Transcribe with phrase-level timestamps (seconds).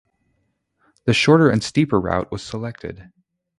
[1.05, 3.11] The shorter and steeper route was selected.